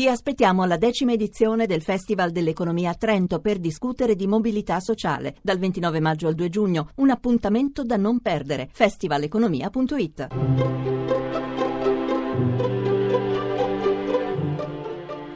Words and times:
Ti 0.00 0.06
aspettiamo 0.06 0.62
alla 0.62 0.76
decima 0.76 1.10
edizione 1.10 1.66
del 1.66 1.82
Festival 1.82 2.30
dell'Economia 2.30 2.90
a 2.90 2.94
Trento 2.94 3.40
per 3.40 3.58
discutere 3.58 4.14
di 4.14 4.28
mobilità 4.28 4.78
sociale 4.78 5.34
dal 5.42 5.58
29 5.58 5.98
maggio 5.98 6.28
al 6.28 6.36
2 6.36 6.48
giugno. 6.48 6.90
Un 6.98 7.10
appuntamento 7.10 7.82
da 7.82 7.96
non 7.96 8.20
perdere. 8.20 8.68
festivaleconomia.it. 8.70 10.28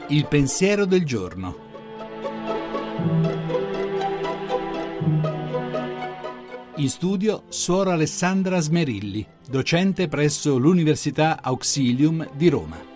Il 0.07 0.27
pensiero 0.27 0.85
del 0.85 1.03
giorno. 1.03 1.55
In 6.77 6.87
studio 6.87 7.43
Suora 7.49 7.91
Alessandra 7.91 8.61
Smerilli, 8.61 9.27
docente 9.45 10.07
presso 10.07 10.57
l'Università 10.57 11.41
Auxilium 11.41 12.29
di 12.33 12.47
Roma. 12.47 12.92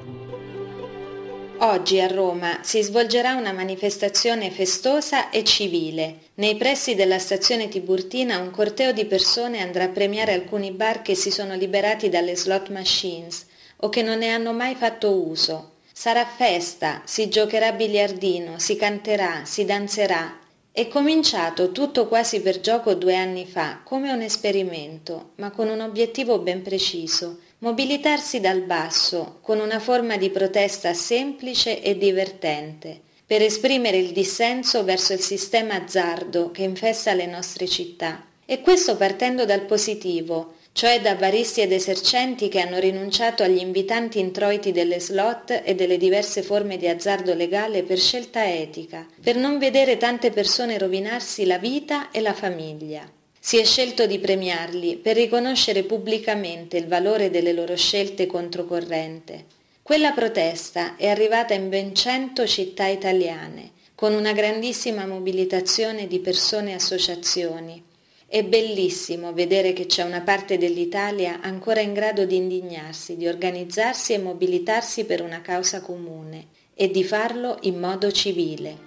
Oggi 1.59 1.99
a 1.99 2.05
Roma 2.05 2.59
si 2.61 2.83
svolgerà 2.83 3.33
una 3.33 3.51
manifestazione 3.51 4.51
festosa 4.51 5.31
e 5.31 5.43
civile. 5.43 6.17
Nei 6.35 6.55
pressi 6.55 6.93
della 6.93 7.17
stazione 7.17 7.67
Tiburtina 7.67 8.37
un 8.37 8.51
corteo 8.51 8.91
di 8.91 9.05
persone 9.05 9.61
andrà 9.61 9.85
a 9.85 9.89
premiare 9.89 10.33
alcuni 10.33 10.69
bar 10.69 11.01
che 11.01 11.15
si 11.15 11.31
sono 11.31 11.55
liberati 11.55 12.09
dalle 12.09 12.35
slot 12.35 12.69
machines 12.69 13.47
o 13.77 13.89
che 13.89 14.03
non 14.03 14.19
ne 14.19 14.29
hanno 14.29 14.53
mai 14.53 14.75
fatto 14.75 15.11
uso. 15.11 15.77
Sarà 15.91 16.27
festa, 16.27 17.01
si 17.05 17.27
giocherà 17.27 17.71
biliardino, 17.71 18.59
si 18.59 18.75
canterà, 18.75 19.41
si 19.43 19.65
danzerà. 19.65 20.37
È 20.71 20.87
cominciato 20.87 21.71
tutto 21.71 22.07
quasi 22.07 22.39
per 22.41 22.59
gioco 22.59 22.93
due 22.93 23.15
anni 23.15 23.47
fa, 23.47 23.79
come 23.83 24.11
un 24.11 24.21
esperimento, 24.21 25.31
ma 25.37 25.49
con 25.49 25.69
un 25.69 25.79
obiettivo 25.79 26.37
ben 26.37 26.61
preciso 26.61 27.39
mobilitarsi 27.59 28.39
dal 28.39 28.61
basso 28.61 29.39
con 29.41 29.59
una 29.59 29.79
forma 29.79 30.15
di 30.17 30.29
protesta 30.29 30.93
semplice 30.93 31.81
e 31.81 31.97
divertente, 31.97 33.01
per 33.25 33.41
esprimere 33.41 33.97
il 33.97 34.11
dissenso 34.11 34.83
verso 34.83 35.13
il 35.13 35.21
sistema 35.21 35.75
azzardo 35.75 36.51
che 36.51 36.61
infesta 36.61 37.13
le 37.13 37.25
nostre 37.25 37.67
città. 37.67 38.23
E 38.45 38.61
questo 38.61 38.95
partendo 38.95 39.43
dal 39.43 39.65
positivo, 39.65 40.53
cioè 40.71 41.01
da 41.01 41.15
varisti 41.15 41.61
ed 41.61 41.71
esercenti 41.71 42.47
che 42.47 42.59
hanno 42.59 42.77
rinunciato 42.77 43.41
agli 43.41 43.57
invitanti 43.57 44.19
introiti 44.19 44.71
delle 44.71 44.99
slot 44.99 45.63
e 45.65 45.73
delle 45.73 45.97
diverse 45.97 46.43
forme 46.43 46.77
di 46.77 46.87
azzardo 46.87 47.33
legale 47.33 47.81
per 47.81 47.97
scelta 47.97 48.47
etica, 48.47 49.05
per 49.19 49.35
non 49.35 49.57
vedere 49.57 49.97
tante 49.97 50.29
persone 50.29 50.77
rovinarsi 50.77 51.45
la 51.45 51.57
vita 51.57 52.11
e 52.11 52.21
la 52.21 52.33
famiglia. 52.33 53.16
Si 53.47 53.55
è 53.55 53.63
scelto 53.63 54.05
di 54.07 54.19
premiarli 54.19 54.97
per 54.97 55.15
riconoscere 55.15 55.83
pubblicamente 55.83 56.75
il 56.75 56.85
valore 56.85 57.29
delle 57.29 57.53
loro 57.53 57.77
scelte 57.77 58.25
controcorrente. 58.25 59.45
Quella 59.81 60.11
protesta 60.11 60.97
è 60.97 61.07
arrivata 61.07 61.53
in 61.53 61.69
ben 61.69 61.95
cento 61.95 62.45
città 62.45 62.87
italiane, 62.87 63.71
con 63.95 64.13
una 64.13 64.33
grandissima 64.33 65.05
mobilitazione 65.05 66.07
di 66.07 66.19
persone 66.19 66.71
e 66.71 66.73
associazioni. 66.73 67.81
È 68.27 68.43
bellissimo 68.43 69.31
vedere 69.31 69.71
che 69.71 69.85
c'è 69.85 70.03
una 70.03 70.19
parte 70.19 70.57
dell'Italia 70.57 71.39
ancora 71.39 71.79
in 71.79 71.93
grado 71.93 72.25
di 72.25 72.35
indignarsi, 72.35 73.15
di 73.15 73.29
organizzarsi 73.29 74.11
e 74.11 74.17
mobilitarsi 74.17 75.05
per 75.05 75.21
una 75.21 75.39
causa 75.39 75.79
comune 75.79 76.47
e 76.75 76.91
di 76.91 77.05
farlo 77.05 77.59
in 77.61 77.79
modo 77.79 78.11
civile. 78.11 78.86